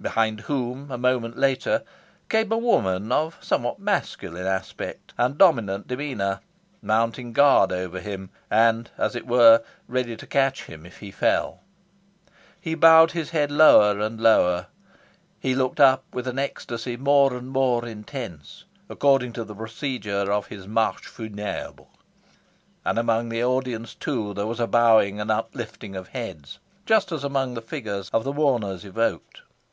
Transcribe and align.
Behind 0.00 0.40
whom, 0.42 0.90
a 0.90 0.98
moment 0.98 1.36
later, 1.38 1.82
came 2.28 2.52
a 2.52 2.58
woman 2.58 3.10
of 3.10 3.38
somewhat 3.42 3.78
masculine 3.80 4.46
aspect 4.46 5.14
and 5.16 5.38
dominant 5.38 5.88
demeanour, 5.88 6.40
mounting 6.82 7.32
guard 7.32 7.72
over 7.72 7.98
him, 7.98 8.28
and, 8.50 8.90
as 8.98 9.16
it 9.16 9.26
were, 9.26 9.64
ready 9.88 10.14
to 10.14 10.26
catch 10.26 10.64
him 10.64 10.84
if 10.84 10.98
he 10.98 11.10
fell. 11.10 11.60
He 12.60 12.74
bowed 12.76 13.12
his 13.12 13.30
head 13.30 13.50
lower 13.50 13.98
and 13.98 14.20
lower, 14.20 14.66
he 15.40 15.54
looked 15.56 15.80
up 15.80 16.04
with 16.12 16.28
an 16.28 16.38
ecstasy 16.38 16.98
more 16.98 17.32
and 17.34 17.48
more 17.48 17.86
intense, 17.86 18.66
according 18.90 19.32
to 19.32 19.42
the 19.42 19.54
procedure 19.56 20.30
of 20.30 20.48
his 20.48 20.68
Marche 20.68 21.06
Funebre. 21.08 21.86
And 22.84 22.98
among 22.98 23.30
the 23.30 23.42
audience, 23.42 23.94
too, 23.94 24.34
there 24.34 24.46
was 24.46 24.60
a 24.60 24.66
bowing 24.68 25.18
and 25.18 25.30
uplifting 25.30 25.96
of 25.96 26.08
heads, 26.08 26.58
just 26.84 27.10
as 27.10 27.24
among 27.24 27.54
the 27.54 27.62
figures 27.62 28.10
of 28.12 28.22
the 28.22 28.34
mourners 28.34 28.84
evoked. 28.84 29.40